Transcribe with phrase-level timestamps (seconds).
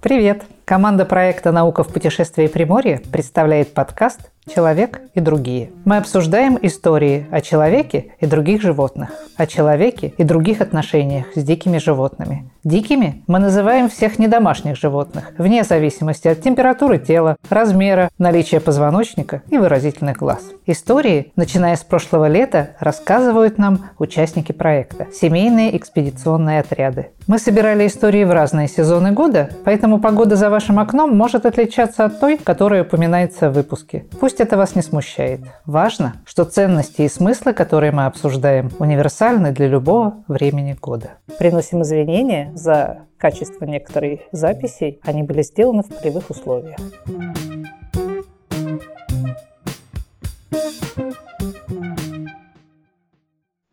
[0.00, 0.44] Привет!
[0.64, 5.70] Команда проекта «Наука в путешествии Приморье» представляет подкаст «Человек и другие».
[5.84, 11.78] Мы обсуждаем истории о человеке и других животных, о человеке и других отношениях с дикими
[11.78, 12.50] животными.
[12.62, 19.56] Дикими мы называем всех недомашних животных, вне зависимости от температуры тела, размера, наличия позвоночника и
[19.56, 20.42] выразительных глаз.
[20.66, 27.08] Истории, начиная с прошлого лета, рассказывают нам участники проекта– семейные экспедиционные отряды.
[27.26, 32.20] Мы собирали истории в разные сезоны года, поэтому погода за вашим окном может отличаться от
[32.20, 34.04] той, которая упоминается в выпуске.
[34.20, 35.40] Пусть это вас не смущает.
[35.66, 41.14] Важно, что ценности и смыслы, которые мы обсуждаем, универсальны для любого времени года.
[41.38, 45.00] Приносим извинения за качество некоторых записей.
[45.02, 46.78] Они были сделаны в полевых условиях.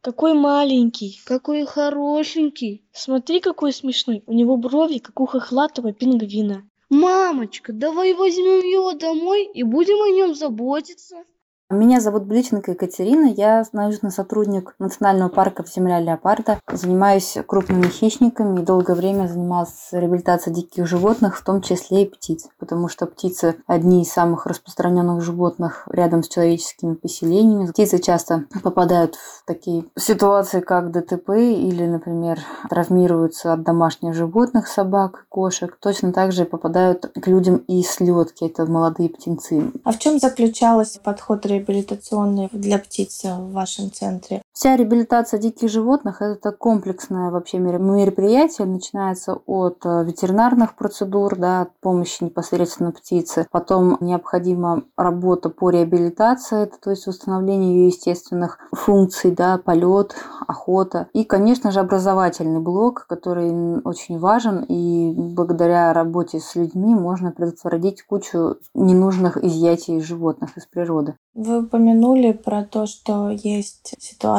[0.07, 2.85] Какой маленький, какой хорошенький.
[2.93, 4.23] Смотри, какой смешной.
[4.25, 6.63] У него брови, как у хохлатого пингвина.
[6.89, 11.25] Мамочка, давай возьмем его домой и будем о нем заботиться.
[11.69, 16.61] Меня зовут Бличенко Екатерина, я научный сотрудник Национального парка «Земля леопарда».
[16.71, 22.47] Занимаюсь крупными хищниками и долгое время занималась реабилитацией диких животных, в том числе и птиц,
[22.57, 27.69] потому что птицы– одни из самых распространенных животных рядом с человеческими поселениями.
[27.69, 35.25] Птицы часто попадают в такие ситуации, как ДТП или, например, травмируются от домашних животных, собак,
[35.27, 35.77] кошек.
[35.81, 39.73] Точно так же попадают к людям и слетки, это молодые птенцы.
[39.83, 44.41] А в чем заключалась подход реабилитационные для птиц в вашем центре?
[44.59, 48.65] Вся реабилитация диких животных– это комплексное вообще мероприятие.
[48.65, 53.45] Начинается от э, ветеринарных процедур, да, от помощи непосредственно птицы.
[53.51, 60.15] Потом необходима работа по реабилитации, это, то есть восстановление ее естественных функций, да, полет,
[60.47, 61.07] охота.
[61.13, 63.51] И, конечно же, образовательный блок, который
[63.83, 64.63] очень важен.
[64.63, 71.13] И благодаря работе с людьми можно предотвратить кучу ненужных изъятий животных из природы.
[71.35, 73.93] Вы упомянули про то, что есть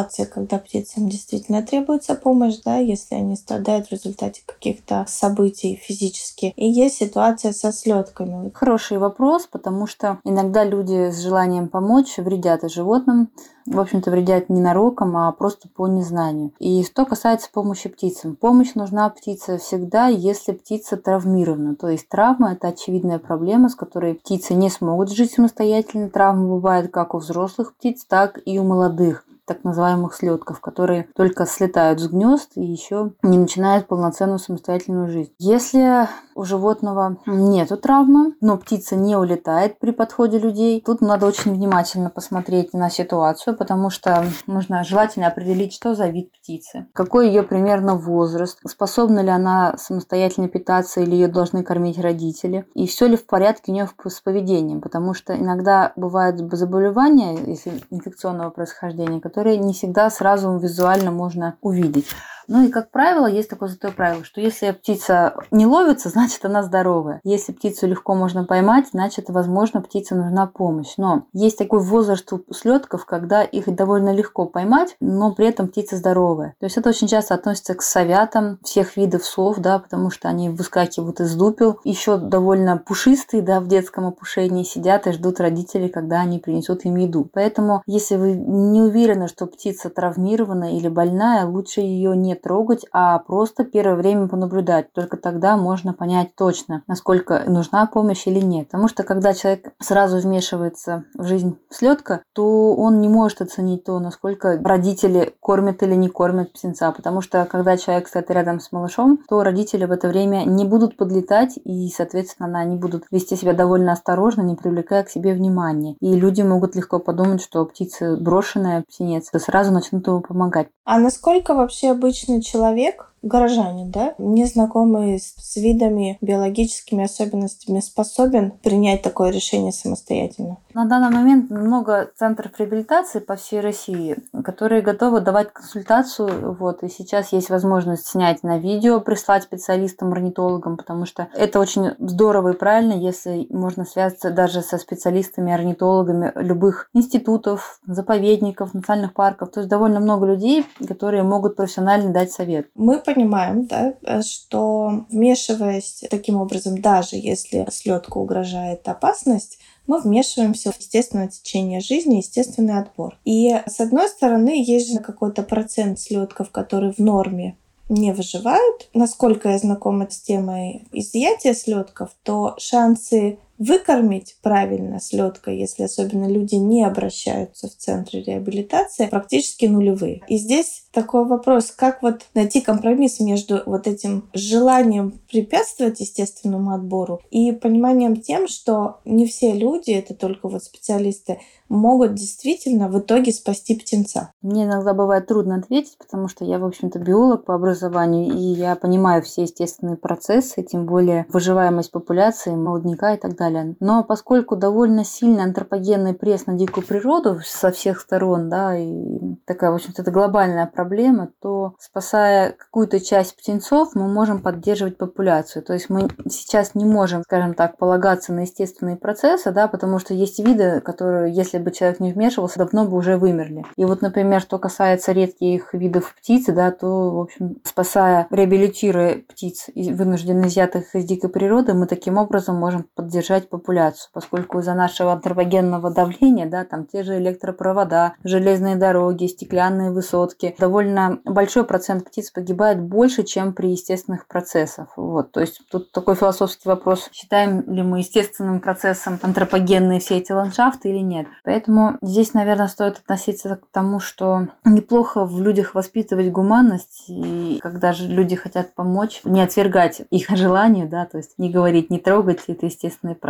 [0.09, 6.53] ситуации, когда птицам действительно требуется помощь, да, если они страдают в результате каких-то событий физически.
[6.57, 8.51] И есть ситуация со слетками.
[8.55, 13.31] Хороший вопрос, потому что иногда люди с желанием помочь вредят и животным,
[13.67, 16.53] в общем-то, вредят не нароком, а просто по незнанию.
[16.59, 18.35] И что касается помощи птицам.
[18.35, 21.75] Помощь нужна птице всегда, если птица травмирована.
[21.75, 26.09] То есть травма– это очевидная проблема, с которой птицы не смогут жить самостоятельно.
[26.09, 31.47] Травма бывает как у взрослых птиц, так и у молодых так называемых слетков, которые только
[31.47, 35.33] слетают с гнезд и еще не начинают полноценную самостоятельную жизнь.
[35.39, 41.53] Если у животного нету травмы, но птица не улетает при подходе людей, тут надо очень
[41.53, 47.43] внимательно посмотреть на ситуацию, потому что нужно желательно определить, что за вид птицы, какой ее
[47.43, 53.17] примерно возраст, способна ли она самостоятельно питаться или ее должны кормить родители, и все ли
[53.17, 59.38] в порядке у нее с поведением, потому что иногда бывают заболевания, если инфекционного происхождения, которые
[59.39, 62.07] которые не всегда сразу визуально можно увидеть.
[62.49, 66.63] Ну и, как правило, есть такое золотое правило, что если птица не ловится, значит она
[66.63, 67.21] здоровая.
[67.23, 70.95] Если птицу легко можно поймать, значит, возможно, птице нужна помощь.
[70.97, 75.97] Но есть такой возраст у слетков, когда их довольно легко поймать, но при этом птица
[75.97, 76.55] здоровая.
[76.59, 80.49] То есть это очень часто относится к совятам всех видов сов, да, потому что они
[80.49, 86.21] выскакивают из дупел, еще довольно пушистые, да, в детском опушении сидят и ждут родителей, когда
[86.21, 87.29] они принесут им еду.
[87.31, 93.19] Поэтому, если вы не уверены, что птица травмирована или больная, лучше ее не трогать, а
[93.19, 94.93] просто первое время понаблюдать.
[94.93, 98.69] Только тогда можно понять точно, насколько нужна помощь или нет.
[98.69, 103.99] Потому что когда человек сразу вмешивается в жизнь слетка, то он не может оценить то,
[103.99, 106.93] насколько родители кормят или не кормят птенца.
[106.93, 110.97] Потому что когда человек стоит рядом с малышом, то родители в это время не будут
[110.97, 115.97] подлетать и, соответственно, они будут вести себя довольно осторожно, не привлекая к себе внимания.
[116.01, 120.69] И люди могут легко подумать, что птица брошенная, птенец, то сразу начнут ему помогать.
[120.85, 129.03] А насколько вообще обычный человек горожанин, да, незнакомый с, с видами, биологическими особенностями, способен принять
[129.03, 130.59] такое решение самостоятельно?
[130.75, 136.57] На данный момент много центров реабилитации по всей России, которые готовы давать консультацию.
[136.59, 141.95] Вот, и сейчас есть возможность снять на видео, прислать специалистам, орнитологам, потому что это очень
[141.99, 149.51] здорово и правильно, если можно связаться даже со специалистами, орнитологами любых институтов, заповедников, национальных парков.
[149.51, 152.69] То есть довольно много людей, которые могут профессионально дать совет.
[152.75, 160.79] Мы понимаем, да, что вмешиваясь таким образом, даже если слетку угрожает опасность, мы вмешиваемся в
[160.79, 163.19] естественное течение жизни, естественный отбор.
[163.25, 167.57] И с одной стороны, есть же какой-то процент слетков, которые в норме
[167.89, 168.89] не выживают.
[168.95, 176.55] Насколько я знакома с темой изъятия слетков, то шансы выкормить правильно слеткой, если особенно люди
[176.55, 180.23] не обращаются в центры реабилитации, практически нулевые.
[180.29, 187.21] И здесь такой вопрос, как вот найти компромисс между вот этим желанием препятствовать естественному отбору
[187.31, 193.33] и пониманием тем, что не все люди, это только вот специалисты, могут действительно в итоге
[193.33, 194.33] спасти птенца?
[194.43, 198.75] Мне иногда бывает трудно ответить, потому что я, в общем-то, биолог по образованию, и я
[198.77, 203.48] понимаю все естественные процессы, тем более выживаемость популяции, молодняка и так далее.
[203.81, 209.71] Но поскольку довольно сильный антропогенный пресс на дикую природу со всех сторон, да, и такая,
[209.71, 215.63] в общем-то, это глобальная проблема, то спасая какую-то часть птенцов, мы можем поддерживать популяцию.
[215.63, 220.15] То есть мы сейчас не можем, скажем так, полагаться на естественные процессы, да, потому что
[220.15, 223.65] есть виды, которые, если бы человек не вмешивался, давно бы уже вымерли.
[223.77, 229.69] И вот, например, что касается редких видов птиц, да, то, в общем, спасая, реабилитируя птиц,
[229.75, 235.91] вынужденно изъятых из дикой природы, мы таким образом можем поддержать популяцию, поскольку из-за нашего антропогенного
[235.91, 242.81] давления, да, там те же электропровода, железные дороги, стеклянные высотки, довольно большой процент птиц погибает
[242.81, 244.95] больше, чем при естественных процессах.
[244.97, 250.33] Вот, то есть тут такой философский вопрос, считаем ли мы естественным процессом антропогенные все эти
[250.33, 251.27] ландшафты или нет.
[251.45, 257.93] Поэтому здесь, наверное, стоит относиться к тому, что неплохо в людях воспитывать гуманность, и когда
[257.93, 262.41] же люди хотят помочь, не отвергать их желанию, да, то есть не говорить, не трогать
[262.49, 263.28] это естественные процессы.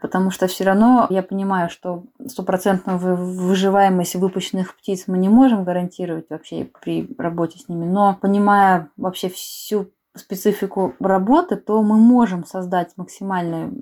[0.00, 6.26] Потому что все равно я понимаю, что стопроцентную выживаемость выпущенных птиц мы не можем гарантировать
[6.30, 12.92] вообще при работе с ними, но понимая вообще всю специфику работы, то мы можем создать
[12.96, 13.72] максимальную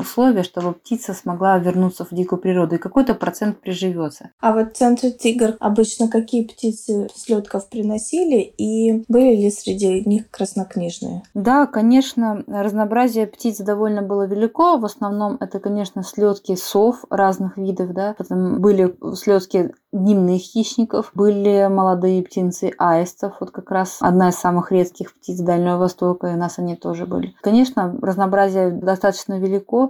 [0.00, 4.30] условия, чтобы птица смогла вернуться в дикую природу, и какой-то процент приживется.
[4.40, 10.30] А вот в центре тигр обычно какие птицы слетков приносили, и были ли среди них
[10.30, 11.22] краснокнижные?
[11.34, 14.76] Да, конечно, разнообразие птиц довольно было велико.
[14.78, 21.66] В основном это, конечно, слетки сов разных видов, да, потом были слетки дневных хищников, были
[21.68, 26.36] молодые птенцы аистов, вот как раз одна из самых редких птиц Дальнего Востока, и у
[26.36, 27.34] нас они тоже были.
[27.40, 29.89] Конечно, разнообразие достаточно велико,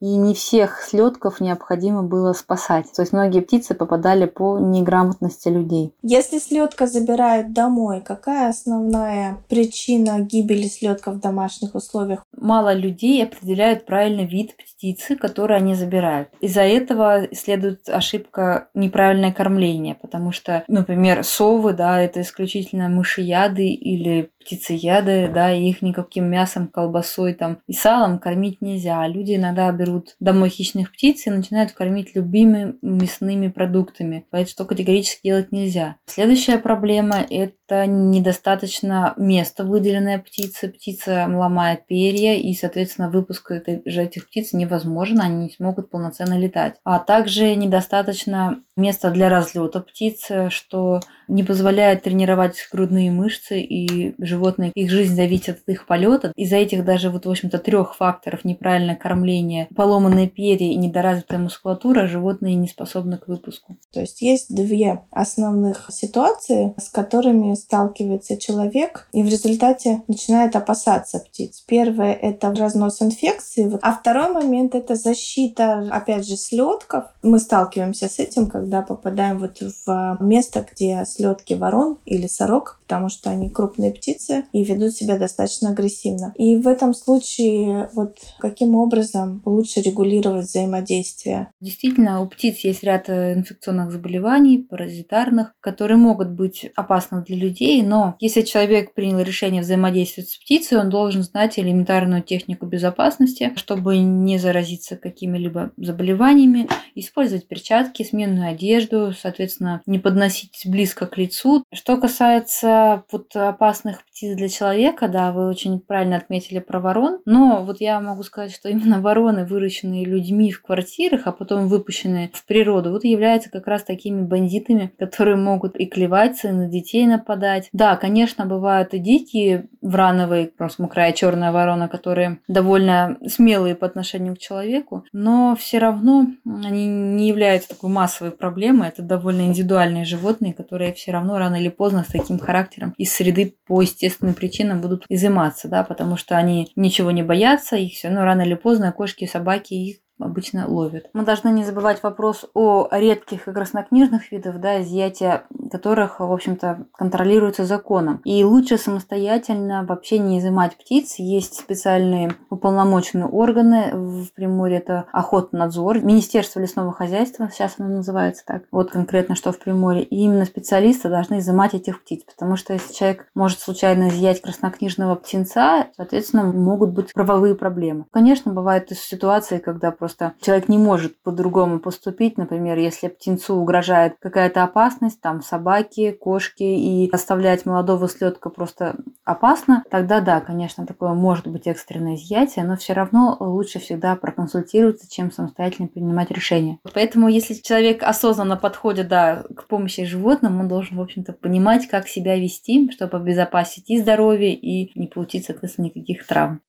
[0.00, 2.92] и не всех слетков необходимо было спасать.
[2.94, 5.94] То есть многие птицы попадали по неграмотности людей.
[6.02, 12.24] Если слетка забирают домой, какая основная причина гибели слетка в домашних условиях?
[12.36, 16.28] Мало людей определяют правильный вид птицы, которую они забирают.
[16.40, 24.30] Из-за этого следует ошибка неправильное кормление, потому что, например, совы, да, это исключительно мышеяды или
[24.40, 29.00] птицеяды, да, и их никаким мясом, колбасой там и салом кормить нельзя.
[29.00, 29.85] А люди иногда берут
[30.20, 34.26] домой хищных птиц и начинают кормить любыми мясными продуктами.
[34.30, 35.96] Поэтому что категорически делать нельзя.
[36.06, 40.68] Следующая проблема– это недостаточно места выделенная птице.
[40.68, 43.50] Птица ломает перья, и, соответственно, выпуск
[43.84, 46.76] же этих птиц невозможно, они не смогут полноценно летать.
[46.84, 54.70] А также недостаточно места для разлета птиц, что не позволяет тренировать грудные мышцы, и животные,
[54.74, 56.32] их жизнь зависит от их полета.
[56.36, 62.06] Из-за этих даже вот, в общем-то, трех факторов неправильное кормление, поломанные перья и недоразвитая мускулатура
[62.06, 63.76] животные не способны к выпуску.
[63.92, 71.18] То есть есть две основных ситуации, с которыми сталкивается человек и в результате начинает опасаться
[71.18, 71.64] птиц.
[71.66, 77.04] Первое– это разнос инфекции, а второй момент– это защита, опять же, слетков.
[77.22, 83.08] Мы сталкиваемся с этим, когда попадаем вот в место, где слетки ворон или сорок, потому
[83.08, 86.32] что они крупные птицы и ведут себя достаточно агрессивно.
[86.36, 91.48] И в этом случае вот каким образом лучше регулировать взаимодействие?
[91.60, 97.82] Действительно, у птиц есть ряд э, инфекционных заболеваний, паразитарных, которые могут быть опасны для людей,
[97.82, 103.98] но если человек принял решение взаимодействовать с птицей, он должен знать элементарную технику безопасности, чтобы
[103.98, 111.64] не заразиться какими-либо заболеваниями, использовать перчатки, сменную одежду, соответственно, не подносить близко к лицу.
[111.72, 112.75] Что касается
[113.10, 118.00] вот опасных птиц для человека, да, вы очень правильно отметили про ворон, но вот я
[118.00, 123.04] могу сказать, что именно вороны, выращенные людьми в квартирах, а потом выпущенные в природу, вот
[123.04, 127.68] являются как раз такими бандитами, которые могут и клеваться, и на детей нападать.
[127.72, 134.34] Да, конечно, бывают и дикие врановые, просто мокрая черная ворона, которые довольно смелые по отношению
[134.36, 138.88] к человеку, но все равно они не являются такой массовой проблемой.
[138.88, 142.65] Это довольно индивидуальные животные, которые все равно рано или поздно с таким характером
[142.96, 147.94] из среды по естественным причинам будут изыматься, да, потому что они ничего не боятся, их
[147.94, 151.08] все равно рано или поздно кошки и собаки их обычно ловят.
[151.12, 156.86] Мы должны не забывать вопрос о редких и краснокнижных видах, да, изъятия которых, в общем-то,
[156.92, 158.20] контролируется законом.
[158.24, 161.16] И лучше самостоятельно вообще не изымать птиц.
[161.18, 168.64] Есть специальные уполномоченные органы в Приморье, это охотнадзор, Министерство лесного хозяйства, сейчас оно называется так,
[168.70, 170.04] вот конкретно что в Приморье.
[170.04, 175.14] И именно специалисты должны изымать этих птиц, потому что если человек может случайно изъять краснокнижного
[175.16, 178.06] птенца, соответственно, могут быть правовые проблемы.
[178.10, 180.05] Конечно, бывают ситуации, когда просто
[180.40, 182.38] человек не может по-другому поступить.
[182.38, 189.82] Например, если птенцу угрожает какая-то опасность, там собаки, кошки, и оставлять молодого слетка просто опасно,
[189.90, 195.30] тогда да, конечно, такое может быть экстренное изъятие, но все равно лучше всегда проконсультироваться, чем
[195.32, 196.78] самостоятельно принимать решение.
[196.94, 202.08] Поэтому, если человек осознанно подходит да, к помощи животным, он должен, в общем-то, понимать, как
[202.08, 206.60] себя вести, чтобы обезопасить и здоровье, и не получить, соответственно, никаких травм.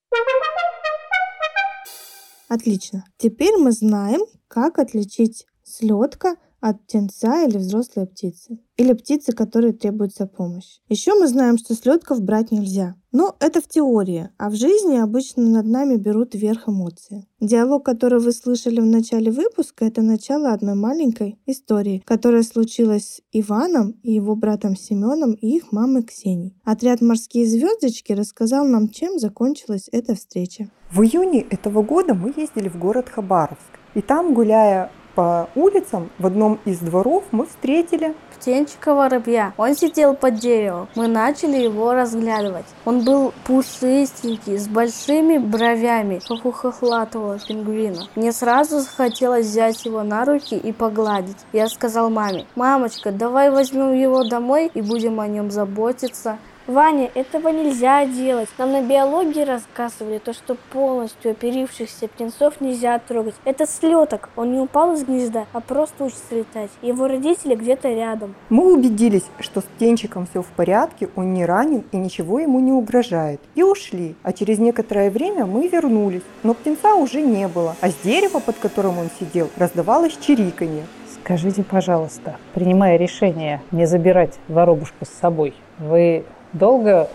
[2.48, 3.04] Отлично.
[3.18, 6.36] Теперь мы знаем, как отличить слетка
[6.70, 8.60] от птенца или взрослой птицы.
[8.78, 10.80] Или птицы, которые требуется помощь.
[10.88, 12.96] Еще мы знаем, что слетков брать нельзя.
[13.12, 17.28] Но это в теории, а в жизни обычно над нами берут верх эмоции.
[17.40, 23.22] Диалог, который вы слышали в начале выпуска, это начало одной маленькой истории, которая случилась с
[23.32, 26.56] Иваном и его братом Семеном и их мамой Ксенией.
[26.64, 30.70] Отряд «Морские звездочки» рассказал нам, чем закончилась эта встреча.
[30.92, 33.80] В июне этого года мы ездили в город Хабаровск.
[33.96, 39.52] И там, гуляя по улицам в одном из дворов мы встретили птенчика воробья.
[39.58, 40.90] Он сидел под деревом.
[40.94, 42.68] Мы начали его разглядывать.
[42.86, 48.04] Он был пушистенький, с большими бровями, как у хохлатого пингвина.
[48.16, 51.38] Мне сразу захотелось взять его на руки и погладить.
[51.52, 56.38] Я сказал маме, «Мамочка, давай возьмем его домой и будем о нем заботиться».
[56.68, 58.50] Ваня, этого нельзя делать.
[58.58, 63.36] Нам на биологии рассказывали то, что полностью оперившихся птенцов нельзя трогать.
[63.46, 64.28] Это слеток.
[64.36, 66.70] Он не упал из гнезда, а просто учится летать.
[66.82, 68.36] Его родители где-то рядом.
[68.50, 72.74] Мы убедились, что с птенчиком все в порядке, он не ранен и ничего ему не
[72.74, 73.40] угрожает.
[73.56, 74.18] И ушли.
[74.24, 76.24] А через некоторое время мы вернулись.
[76.44, 77.78] Но птенца уже не было.
[77.80, 80.84] А с дерева, под которым он сидел, раздавалось чириканье.
[81.24, 86.26] Скажите, пожалуйста, принимая решение не забирать воробушку с собой, вы
[86.58, 87.10] долго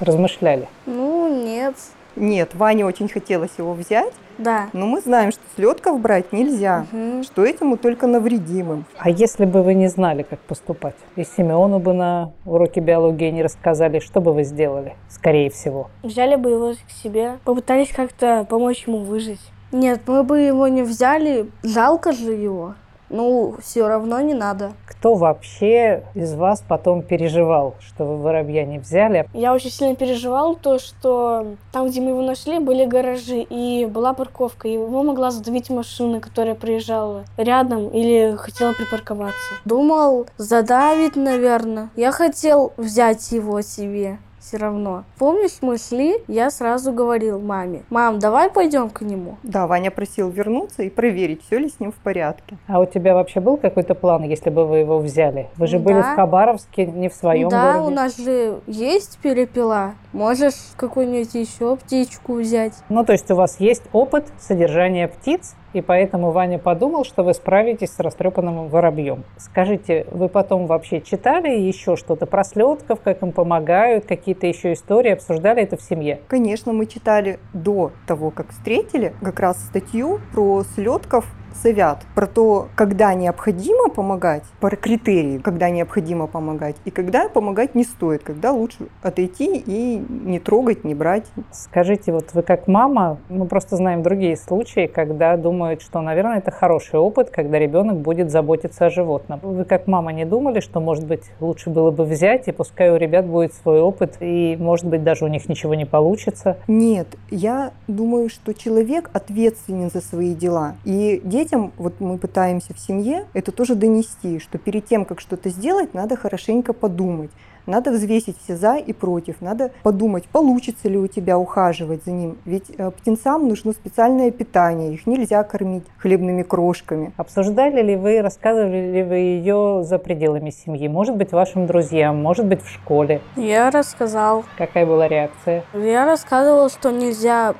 [0.00, 0.68] размышляли?
[0.86, 1.74] Ну, нет.
[2.14, 4.66] Нет, Ване очень хотелось его взять, Да.
[4.74, 7.22] но мы знаем, что слетков брать нельзя, Мгм.
[7.22, 8.84] что этому только навредим им.
[8.98, 13.42] А если бы вы не знали, как поступать, и Симеону бы на уроке биологии не
[13.42, 15.88] рассказали, что бы вы сделали, скорее всего?
[16.02, 19.40] Взяли бы его к себе, попытались как-то помочь ему выжить.
[19.72, 22.74] Нет, мы бы его не взяли, жалко же его.
[23.12, 24.72] Ну, все равно не надо.
[24.86, 29.28] Кто вообще из вас потом переживал, что вы воробья не взяли?
[29.34, 34.14] Я очень сильно переживал то, что там, где мы его нашли, были гаражи и была
[34.14, 34.66] парковка.
[34.66, 39.54] И его могла задавить машина, которая приезжала рядом или хотела припарковаться.
[39.66, 41.90] Думал, задавит, наверное.
[41.96, 45.04] Я хотел взять его себе все равно.
[45.18, 49.36] Помнишь, мы шли, я сразу говорил маме, мам, давай пойдем к нему.
[49.42, 52.56] Да, Ваня просил вернуться и проверить, все ли с ним в порядке.
[52.66, 55.48] А у тебя вообще был какой-то план, если бы вы его взяли?
[55.56, 56.12] Вы же были Да.
[56.12, 57.92] в Хабаровске, не в своем да, городе.
[57.92, 59.94] у нас же есть перепела.
[60.12, 62.74] Можешь какую-нибудь еще птичку взять.
[62.90, 67.32] Ну, то есть у вас есть опыт содержания птиц, и поэтому Ваня подумал, что вы
[67.32, 69.24] справитесь с растрепанным воробьем.
[69.38, 75.12] Скажите, вы потом вообще читали еще что-то про слетков, как им помогают, какие-то еще истории,
[75.12, 76.20] обсуждали это в семье?
[76.28, 82.68] Конечно, мы читали до того, как встретили, как раз статью про слетков совят, про то,
[82.74, 88.88] когда необходимо помогать, про критерии, когда необходимо помогать, и когда помогать не стоит, когда лучше
[89.02, 91.26] отойти и не трогать, не брать.
[91.50, 96.50] Скажите, вот вы как мама, мы просто знаем другие случаи, когда думают, что, наверное, это
[96.50, 99.40] хороший опыт, когда ребенок будет заботиться о животном.
[99.42, 102.96] Вы как мама не думали, что, может быть, лучше было бы взять, и пускай у
[102.96, 106.56] ребят будет свой опыт, и, может быть, даже у них ничего не получится?
[106.68, 112.74] Нет, я думаю, что человек ответственен за свои дела, и дети детям вот мы пытаемся
[112.74, 117.30] в семье это тоже донести, что перед тем, как что-то сделать, надо хорошенько подумать.
[117.64, 119.40] Надо взвесить все за и против.
[119.40, 122.36] Надо подумать, получится ли у тебя ухаживать за ним.
[122.44, 124.92] Ведь э, птенцам нужно специальное питание.
[124.92, 127.12] Их нельзя кормить хлебными крошками.
[127.16, 130.88] Обсуждали ли вы, рассказывали ли вы ее за пределами семьи?
[130.88, 133.20] Может быть, вашим друзьям, может быть, в школе?
[133.36, 134.44] Я рассказал.
[134.58, 135.62] Какая была реакция?
[135.72, 137.54] Я рассказывал, что нельзя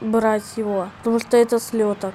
[0.00, 2.14] брать его, потому что это слеток.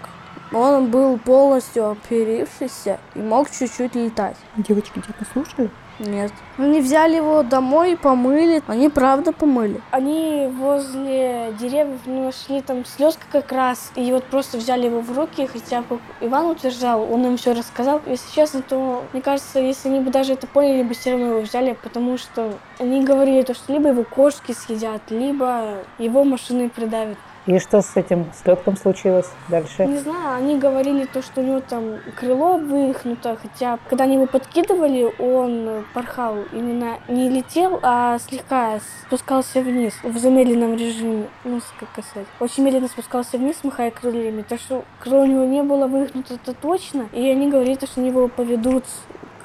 [0.54, 4.38] Он был полностью оперившийся и мог чуть-чуть летать.
[4.56, 5.72] Девочки тебя послушали?
[6.00, 6.32] Нет.
[6.58, 8.62] Они взяли его домой, помыли.
[8.68, 9.82] Они правда помыли.
[9.92, 13.92] Они возле деревьев нашли там слезка как раз.
[13.96, 18.02] И вот просто взяли его в руки, хотя как Иван утверждал, он им все рассказал.
[18.06, 21.42] Если честно, то мне кажется, если они бы даже это поняли, бы все равно его
[21.42, 27.18] взяли, потому что они говорили то, что либо его кошки съедят, либо его машины придавят.
[27.46, 29.86] И что с этим слетком случилось дальше?
[29.86, 34.28] Не знаю, они говорили то, что у него там крыло вывихнуто, хотя когда они его
[34.28, 41.28] подкидывали, он порхал именно не летел, а слегка спускался вниз в замедленном режиме.
[41.44, 42.28] Ну, как сказать.
[42.40, 44.44] Очень медленно спускался вниз, махая крыльями.
[44.44, 47.10] Так что крыло у него не было вывихнуто, это точно.
[47.12, 48.86] И они говорили, что они его поведут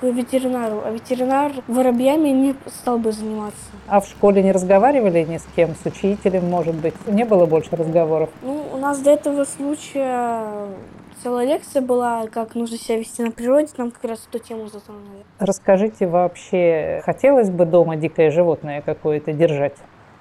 [0.01, 3.59] к ветеринару, а ветеринар воробьями не стал бы заниматься.
[3.87, 6.95] А в школе не разговаривали ни с кем, с учителем, может быть?
[7.07, 8.31] Не было больше разговоров?
[8.43, 10.69] Ну, у нас до этого случая
[11.23, 15.25] целая лекция была, как нужно себя вести на природе, нам как раз эту тему затронули.
[15.39, 19.75] Расскажите вообще, хотелось бы дома дикое животное какое-то держать?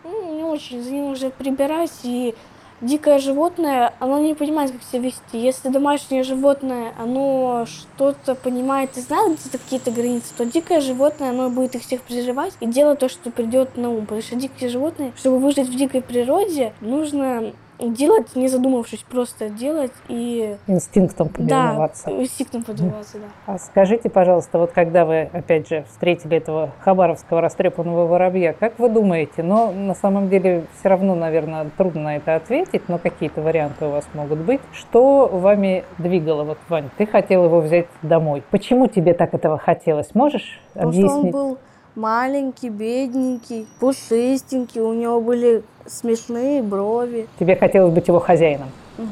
[0.03, 2.35] Ну, не очень, за ним уже прибирать и
[2.81, 5.37] дикое животное, оно не понимает, как себя вести.
[5.37, 11.49] Если домашнее животное, оно что-то понимает и знает где-то какие-то границы, то дикое животное, оно
[11.49, 14.01] будет их всех приживать и делать то, что придет на ум.
[14.01, 19.91] Потому что дикие животные, чтобы выжить в дикой природе, нужно делать, не задумавшись, просто делать
[20.07, 20.57] и...
[20.67, 22.05] Инстинктом подвиваться.
[22.05, 23.53] Да, инстинктом подвиваться, да.
[23.53, 28.89] А скажите, пожалуйста, вот когда вы, опять же, встретили этого хабаровского растрепанного воробья, как вы
[28.89, 33.85] думаете, но на самом деле все равно, наверное, трудно на это ответить, но какие-то варианты
[33.85, 34.61] у вас могут быть.
[34.71, 36.43] Что вами двигало?
[36.43, 38.43] Вот, Вань, ты хотел его взять домой.
[38.49, 40.15] Почему тебе так этого хотелось?
[40.15, 41.11] Можешь Потому объяснить?
[41.11, 41.57] Потому что он был
[41.97, 47.27] маленький, бедненький, пушистенький, у него были смешные брови.
[47.39, 48.69] Тебе хотелось быть его хозяином?
[48.97, 49.07] Угу.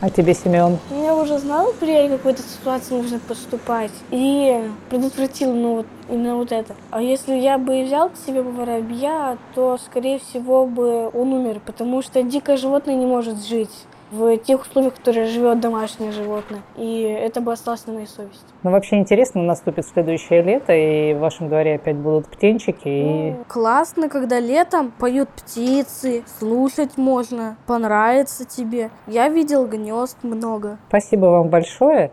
[0.00, 0.78] А тебе, Семен?
[0.90, 3.92] Я уже знала, при какой-то ситуации нужно поступать.
[4.10, 6.74] И предотвратила ну, вот, именно вот это.
[6.90, 12.02] А если я бы взял к себе воробья, то, скорее всего, бы он умер, потому
[12.02, 13.70] что дикое животное не может жить
[14.10, 16.62] в тех условиях, в которых живет домашнее животное.
[16.76, 18.44] И это бы осталось на моей совести.
[18.62, 22.88] Ну, вообще интересно, наступит следующее лето, и в вашем дворе опять будут птенчики.
[22.88, 23.30] И...
[23.32, 28.90] Ну, классно, когда летом поют птицы, слушать можно, понравится тебе.
[29.06, 30.78] Я видел гнезд много.
[30.88, 32.12] Спасибо вам большое.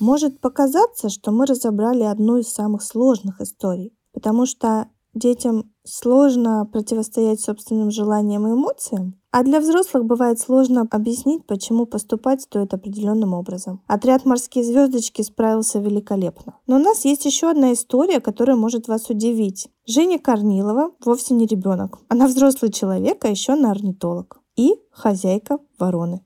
[0.00, 7.40] Может показаться, что мы разобрали одну из самых сложных историй, потому что детям сложно противостоять
[7.40, 13.82] собственным желаниям и эмоциям, а для взрослых бывает сложно объяснить, почему поступать стоит определенным образом.
[13.86, 16.58] Отряд «Морские звездочки» справился великолепно.
[16.66, 19.68] Но у нас есть еще одна история, которая может вас удивить.
[19.86, 21.98] Женя Корнилова вовсе не ребенок.
[22.08, 24.40] Она взрослый человек, а еще она орнитолог.
[24.56, 26.22] И хозяйка вороны.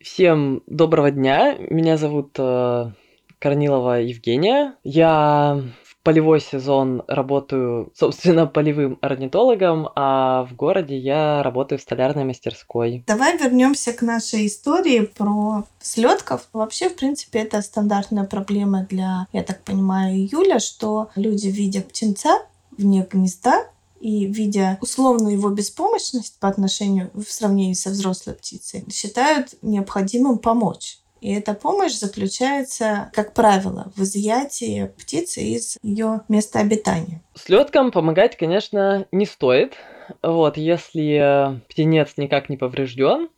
[0.00, 1.56] Всем доброго дня.
[1.70, 2.92] Меня зовут э,
[3.38, 4.76] Корнилова Евгения.
[4.84, 5.62] Я
[6.02, 13.04] полевой сезон работаю, собственно, полевым орнитологом, а в городе я работаю в столярной мастерской.
[13.06, 16.48] Давай вернемся к нашей истории про слетков.
[16.52, 22.38] Вообще, в принципе, это стандартная проблема для, я так понимаю, июля, что люди, видя птенца
[22.76, 23.66] вне гнезда,
[24.00, 30.98] и видя условную его беспомощность по отношению в сравнении со взрослой птицей, считают необходимым помочь.
[31.22, 37.22] И эта помощь заключается, как правило, в изъятии птицы из ее места обитания.
[37.34, 39.74] Слеткам помогать, конечно, не стоит.
[40.20, 43.28] Вот, если птенец никак не поврежден,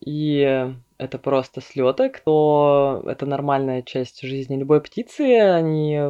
[0.00, 5.38] и это просто слеток, то это нормальная часть жизни любой птицы.
[5.38, 6.00] Они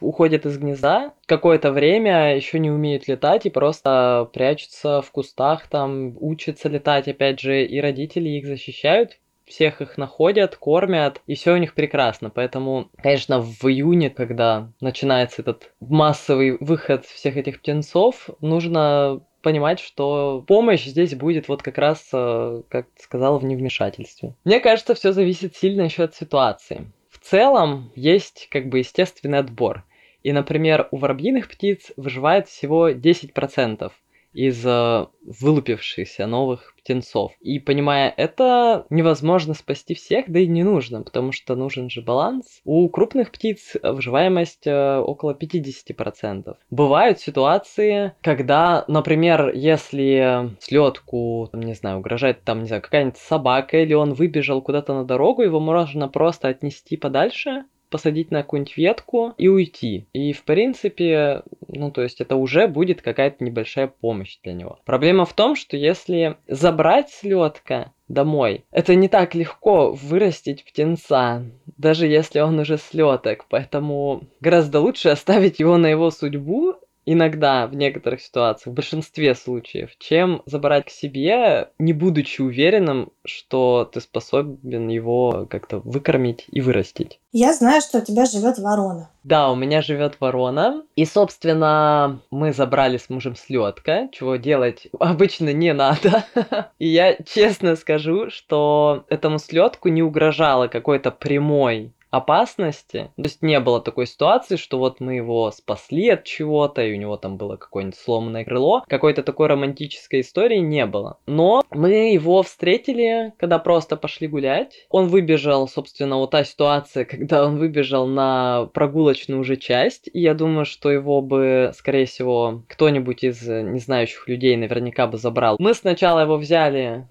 [0.00, 6.16] уходят из гнезда, какое-то время еще не умеют летать и просто прячутся в кустах, там
[6.20, 11.56] учатся летать, опять же, и родители их защищают всех их находят, кормят, и все у
[11.56, 12.30] них прекрасно.
[12.30, 20.44] Поэтому, конечно, в июне, когда начинается этот массовый выход всех этих птенцов, нужно понимать, что
[20.46, 24.34] помощь здесь будет вот как раз, э, как сказал, в невмешательстве.
[24.44, 26.92] Мне кажется, все зависит сильно еще от ситуации.
[27.08, 29.84] В целом есть как бы естественный отбор.
[30.22, 33.92] И, например, у воробьиных птиц выживает всего 10%
[34.32, 37.32] из э, вылупившихся новых птенцов.
[37.40, 42.60] И понимая это, невозможно спасти всех, да и не нужно, потому что нужен же баланс.
[42.64, 46.56] У крупных птиц выживаемость э, около 50%.
[46.70, 53.94] Бывают ситуации, когда, например, если слетку, не знаю, угрожает там, не знаю, какая-нибудь собака, или
[53.94, 59.48] он выбежал куда-то на дорогу, его можно просто отнести подальше, посадить на какую-нибудь ветку и
[59.48, 60.06] уйти.
[60.12, 64.78] И, в принципе, ну, то есть это уже будет какая-то небольшая помощь для него.
[64.84, 71.44] Проблема в том, что если забрать слетка домой, это не так легко вырастить птенца,
[71.76, 76.76] даже если он уже слеток, поэтому гораздо лучше оставить его на его судьбу
[77.12, 83.88] иногда, в некоторых ситуациях, в большинстве случаев, чем забрать к себе, не будучи уверенным, что
[83.90, 87.20] ты способен его как-то выкормить и вырастить.
[87.32, 89.10] Я знаю, что у тебя живет ворона.
[89.22, 90.82] Да, у меня живет ворона.
[90.96, 96.24] И, собственно, мы забрали с мужем слетка, чего делать обычно не надо.
[96.78, 103.10] И я честно скажу, что этому слетку не угрожало какой-то прямой опасности.
[103.16, 106.96] То есть не было такой ситуации, что вот мы его спасли от чего-то, и у
[106.96, 108.82] него там было какое-нибудь сломанное крыло.
[108.88, 111.18] Какой-то такой романтической истории не было.
[111.26, 114.86] Но мы его встретили, когда просто пошли гулять.
[114.88, 120.08] Он выбежал, собственно, вот та ситуация, когда он выбежал на прогулочную уже часть.
[120.12, 125.56] И я думаю, что его бы, скорее всего, кто-нибудь из незнающих людей наверняка бы забрал.
[125.58, 127.06] Мы сначала его взяли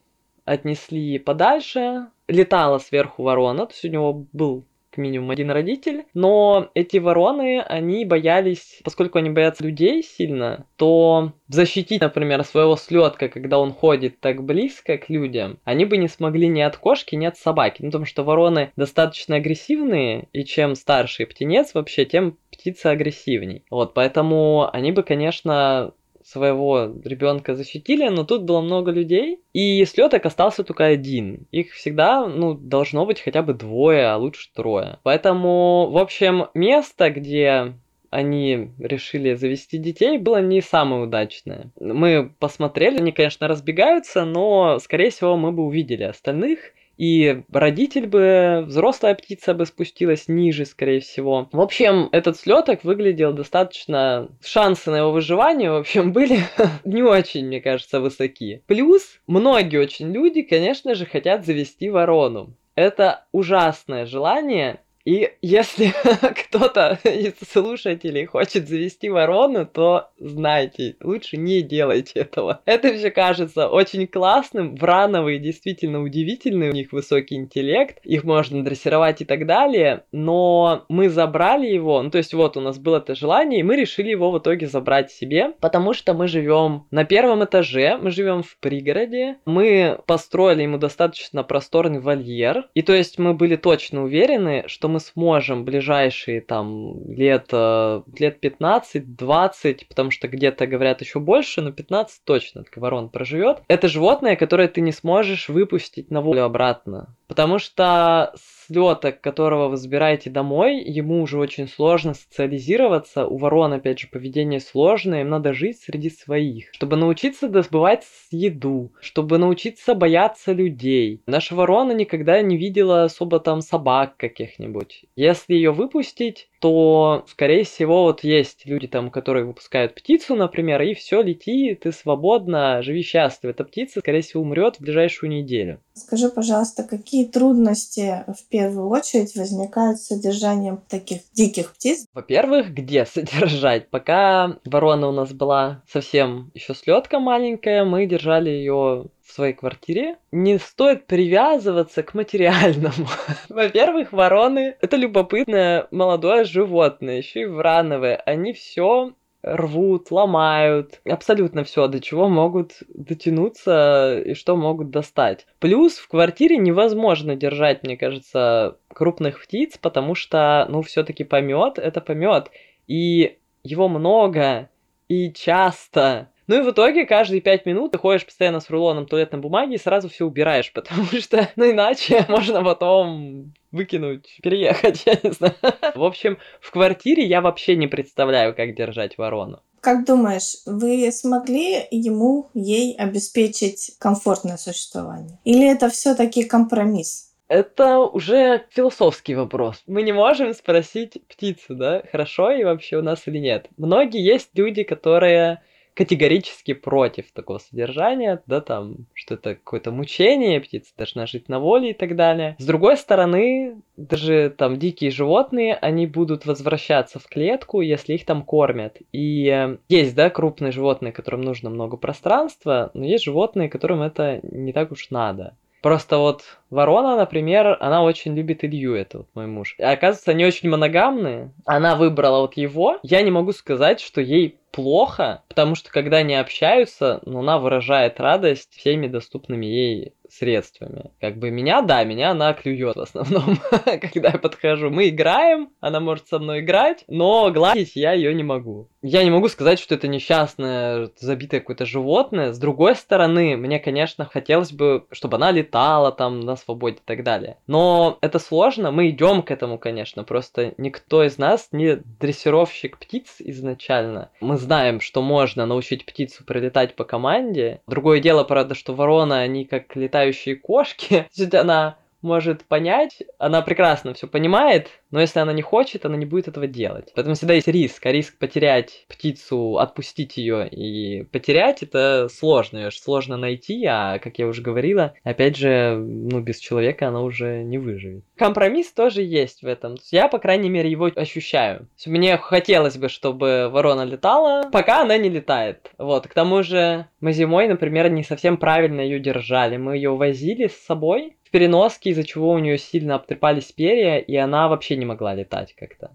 [0.48, 4.66] отнесли подальше, летала сверху ворона, то есть у него был
[4.98, 12.02] минимум один родитель, но эти вороны, они боялись, поскольку они боятся людей сильно, то защитить,
[12.02, 16.62] например, своего слетка, когда он ходит так близко к людям, они бы не смогли ни
[16.62, 17.82] от кошки, ни от собаки.
[17.82, 23.64] Ну, потому что вороны достаточно агрессивные, и чем старше птенец вообще, тем птица агрессивней.
[23.70, 25.94] Вот, поэтому они бы, конечно,
[26.28, 31.48] своего ребенка защитили, но тут было много людей, и слеток остался только один.
[31.52, 35.00] Их всегда, ну, должно быть хотя бы двое, а лучше трое.
[35.04, 37.76] Поэтому, в общем, место, где
[38.10, 41.72] они решили завести детей, было не самое удачное.
[41.80, 46.60] Мы посмотрели, они, конечно, разбегаются, но, скорее всего, мы бы увидели остальных
[46.98, 51.48] и родитель бы, взрослая птица бы спустилась ниже, скорее всего.
[51.52, 54.30] В общем, этот слеток выглядел достаточно...
[54.44, 56.40] Шансы на его выживание, в общем, были
[56.84, 58.64] не очень, мне кажется, высоки.
[58.68, 62.54] Плюс, многие очень люди, конечно же, хотят завести ворону.
[62.76, 65.94] Это ужасное желание, и если
[66.50, 72.60] кто-то из слушателей хочет завести ворону, то знайте, лучше не делайте этого.
[72.66, 79.22] Это все кажется очень классным, врановые действительно удивительные, у них высокий интеллект, их можно дрессировать
[79.22, 83.16] и так далее, но мы забрали его, ну то есть вот у нас было это
[83.16, 87.46] желание, и мы решили его в итоге забрать себе, потому что мы живем на первом
[87.46, 93.34] этаже, мы живем в пригороде, мы построили ему достаточно просторный вольер, и то есть мы
[93.34, 100.28] были точно уверены, что мы мы сможем ближайшие там лет, э, лет 15-20, потому что
[100.28, 103.62] где-то говорят еще больше, но 15 точно ворон проживет.
[103.68, 107.16] Это животное, которое ты не сможешь выпустить на волю обратно.
[107.28, 108.34] Потому что
[108.68, 113.26] слеток, которого вы забираете домой, ему уже очень сложно социализироваться.
[113.26, 116.70] У ворон, опять же, поведение сложное, им надо жить среди своих.
[116.74, 121.22] Чтобы научиться добывать еду, чтобы научиться бояться людей.
[121.28, 125.06] Наша ворона никогда не видела особо там собак каких-нибудь.
[125.16, 130.94] Если ее выпустить, то, скорее всего, вот есть люди там, которые выпускают птицу, например, и
[130.94, 133.52] все, лети, ты свободно, живи счастливо.
[133.52, 135.80] Эта птица, скорее всего, умрет в ближайшую неделю.
[135.94, 142.06] Скажи, пожалуйста, какие трудности в первую очередь возникают с содержанием таких диких птиц?
[142.14, 143.90] Во-первых, где содержать?
[143.90, 149.06] Пока ворона у нас была совсем еще слетка маленькая, мы держали ее
[149.38, 153.08] своей квартире, не стоит привязываться к материальному.
[153.50, 158.18] Во-первых, вороны— это любопытное молодое животное, еще и врановые.
[158.18, 165.46] Они все рвут, ломают, абсолютно все, до чего могут дотянуться и что могут достать.
[165.60, 172.02] Плюс в квартире невозможно держать, мне кажется, крупных птиц, потому что, ну, все-таки помет это
[172.02, 172.50] помет,
[172.88, 174.70] и его много
[175.08, 176.30] и часто.
[176.48, 179.78] Ну и в итоге каждые пять минут ты ходишь постоянно с рулоном туалетной бумаги и
[179.78, 185.56] сразу все убираешь, потому что, ну иначе можно потом выкинуть, переехать, я не знаю.
[185.94, 189.62] В общем, в квартире я вообще не представляю, как держать ворону.
[189.82, 195.38] Как думаешь, вы смогли ему, ей обеспечить комфортное существование?
[195.44, 197.32] Или это все-таки компромисс?
[197.48, 199.82] Это уже философский вопрос.
[199.88, 203.68] Мы не можем спросить птицу, да, хорошо и вообще у нас или нет.
[203.78, 205.62] Многие есть люди, которые
[205.98, 211.90] категорически против такого содержания, да, там, что это какое-то мучение, птица должна жить на воле
[211.90, 212.56] и так далее.
[212.60, 218.44] С другой стороны, даже там дикие животные, они будут возвращаться в клетку, если их там
[218.44, 218.98] кормят.
[219.12, 224.40] И э, есть, да, крупные животные, которым нужно много пространства, но есть животные, которым это
[224.44, 225.56] не так уж надо.
[225.82, 229.76] Просто вот ворона, например, она очень любит Илью, это вот мой муж.
[229.78, 231.54] И оказывается, они очень моногамные.
[231.66, 232.98] Она выбрала вот его.
[233.04, 238.20] Я не могу сказать, что ей плохо, потому что когда они общаются, ну, она выражает
[238.20, 241.12] радость всеми доступными ей средствами.
[241.20, 244.90] Как бы меня, да, меня она клюет в основном, когда я подхожу.
[244.90, 248.90] Мы играем, она может со мной играть, но гладить я ее не могу.
[249.02, 252.52] Я не могу сказать, что это несчастное, забитое какое-то животное.
[252.52, 257.24] С другой стороны, мне, конечно, хотелось бы, чтобы она летала там на свободе и так
[257.24, 257.58] далее.
[257.68, 260.24] Но это сложно, мы идем к этому, конечно.
[260.24, 264.30] Просто никто из нас не дрессировщик птиц изначально.
[264.42, 267.82] Мы знаем, что можно научить птицу прилетать по команде.
[267.88, 271.28] Другое дело, правда, что ворона, они как летающие кошки.
[271.34, 276.26] Есть она может понять, она прекрасно все понимает, но если она не хочет, она не
[276.26, 277.12] будет этого делать.
[277.16, 282.92] Поэтому всегда есть риск, а риск потерять птицу, отпустить ее и потерять, это сложно, ее
[282.92, 287.78] сложно найти, а, как я уже говорила, опять же, ну, без человека она уже не
[287.78, 288.24] выживет.
[288.36, 289.96] Компромисс тоже есть в этом.
[290.12, 291.88] Я, по крайней мере, его ощущаю.
[292.06, 295.92] Мне хотелось бы, чтобы ворона летала, пока она не летает.
[295.98, 299.78] Вот, к тому же мы зимой, например, не совсем правильно ее держали.
[299.78, 304.36] Мы ее возили с собой, в переноске, из-за чего у нее сильно обтрепались перья, и
[304.36, 306.12] она вообще не могла летать как-то.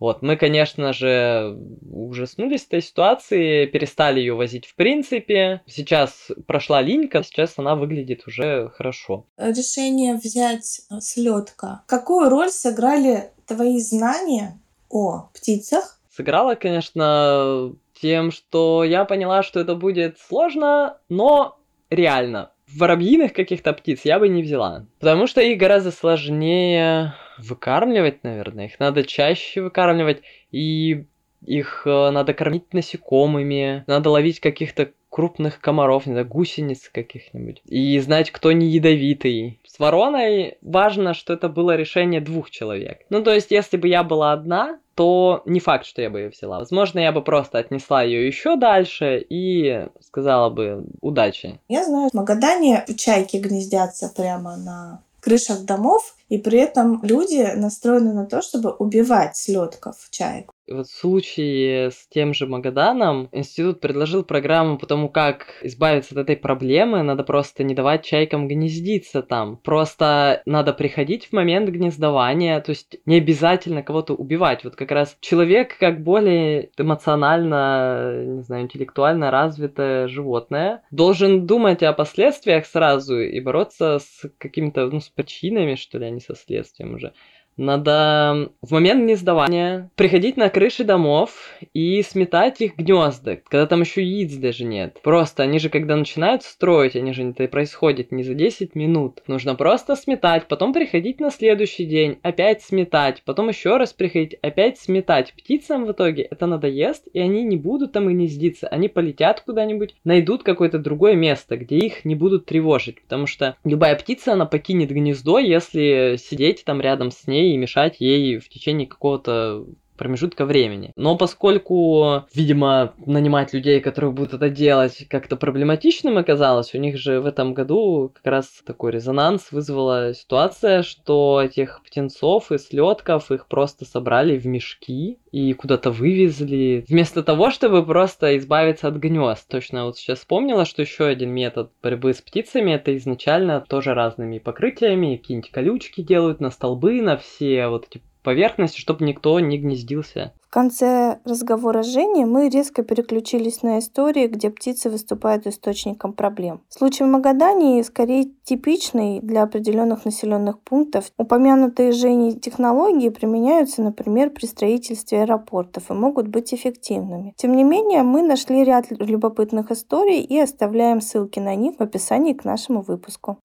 [0.00, 1.56] Вот, мы, конечно же,
[1.92, 5.62] ужаснулись этой ситуации, перестали ее возить в принципе.
[5.68, 9.26] Сейчас прошла линька, сейчас она выглядит уже хорошо.
[9.36, 11.84] Решение взять э, слетка.
[11.86, 14.58] Какую роль сыграли твои знания
[14.90, 16.00] о птицах?
[16.10, 24.00] Сыграла, конечно, тем, что я поняла, что это будет сложно, но реально воробьиных каких-то птиц
[24.04, 24.86] я бы не взяла.
[24.98, 28.66] Потому что их гораздо сложнее выкармливать, наверное.
[28.66, 31.06] Их надо чаще выкармливать, и
[31.44, 37.60] их э, надо кормить насекомыми, надо ловить каких-то крупных комаров, не знаю, гусениц каких-нибудь.
[37.66, 39.60] И знать, кто не ядовитый.
[39.66, 43.00] С вороной важно, что это было решение двух человек.
[43.10, 46.28] Ну, то есть, если бы я была одна, то не факт, что я бы ее
[46.30, 46.58] взяла.
[46.58, 51.60] Возможно, я бы просто отнесла ее еще дальше и сказала бы удачи.
[51.68, 58.12] Я знаю, в Магадане чайки гнездятся прямо на крышах домов, и при этом люди настроены
[58.12, 60.51] на то, чтобы убивать слетков чаек.
[60.68, 66.20] Вот в случае с тем же Магаданом институт предложил программу по тому, как избавиться от
[66.20, 67.02] этой проблемы.
[67.02, 69.56] Надо просто не давать чайкам гнездиться там.
[69.56, 74.62] Просто надо приходить в момент гнездования, то есть не обязательно кого-то убивать.
[74.62, 81.92] Вот как раз человек как более эмоционально, не знаю, интеллектуально развитое животное должен думать о
[81.92, 86.94] последствиях сразу и бороться с какими-то, ну, с причинами, что ли, а не со следствием
[86.94, 87.12] уже.
[87.56, 94.02] Надо в момент гнездования приходить на крыши домов и сметать их гнезда, когда там еще
[94.02, 94.98] яиц даже нет.
[95.02, 99.20] Просто они же, когда начинают строить, они же это происходит не за 10 минут.
[99.26, 104.78] Нужно просто сметать, потом приходить на следующий день, опять сметать, потом еще раз приходить, опять
[104.78, 105.34] сметать.
[105.34, 110.42] Птицам в итоге это надоест, и они не будут там гнездиться, они полетят куда-нибудь, найдут
[110.42, 115.38] какое-то другое место, где их не будут тревожить, потому что любая птица, она покинет гнездо,
[115.38, 120.92] если сидеть там рядом с ней и мешать ей в течение какого-то промежутка времени.
[120.96, 127.20] Но поскольку, видимо, нанимать людей, которые будут это делать, как-то проблематичным оказалось, у них же
[127.20, 133.46] в этом году как раз такой резонанс вызвала ситуация, что этих птенцов и слетков их
[133.46, 139.48] просто собрали в мешки и куда-то вывезли, вместо того, чтобы просто избавиться от гнезд.
[139.48, 144.38] Точно вот сейчас вспомнила, что еще один метод борьбы с птицами это изначально тоже разными
[144.38, 150.32] покрытиями, какие-нибудь колючки делают на столбы, на все вот эти поверхности, чтобы никто не гнездился.
[150.46, 156.60] В конце разговора с Женей мы резко переключились на истории, где птицы выступают источником проблем.
[156.68, 161.10] Случай в Магадане скорее типичный для определенных населенных пунктов.
[161.16, 167.32] Упомянутые Женей технологии применяются, например, при строительстве аэропортов и могут быть эффективными.
[167.38, 172.34] Тем не менее, мы нашли ряд любопытных историй и оставляем ссылки на них в описании
[172.34, 173.38] к нашему выпуску.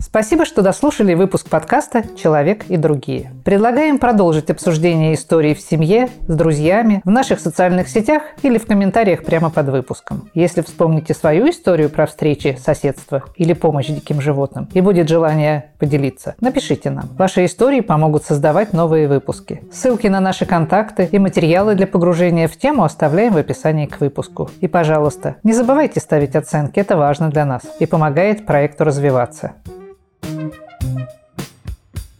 [0.00, 3.32] Спасибо, что дослушали выпуск подкаста «Человек и другие».
[3.44, 9.24] Предлагаем продолжить обсуждение истории в семье, с друзьями, в наших социальных сетях или в комментариях
[9.24, 10.30] прямо под выпуском.
[10.34, 16.36] Если вспомните свою историю про встречи, соседство или помощь диким животным и будет желание поделиться,
[16.40, 17.08] напишите нам.
[17.18, 19.62] Ваши истории помогут создавать новые выпуски.
[19.72, 24.48] Ссылки на наши контакты и материалы для погружения в тему оставляем в описании к выпуску.
[24.60, 29.54] И, пожалуйста, не забывайте ставить оценки, это важно для нас и помогает проекту развиваться.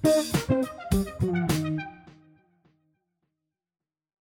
[0.04, 0.27] you